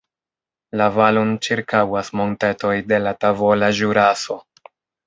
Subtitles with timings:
[0.81, 4.43] La valon ĉirkaŭas montetoj de la Tavola Ĵuraso.